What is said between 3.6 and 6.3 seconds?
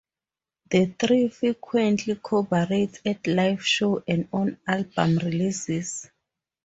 shows and on album releases.